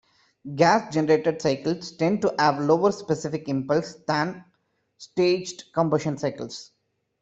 [0.55, 4.43] Gas-generator cycles tend to have lower specific impulse than
[4.97, 6.71] staged combustion cycles.